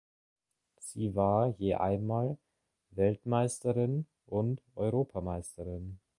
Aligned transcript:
Sie 0.79 1.13
war 1.15 1.49
je 1.59 1.75
einmal 1.75 2.39
Weltmeisterin 2.89 4.07
und 4.25 4.63
Europameisterin. 4.73 5.99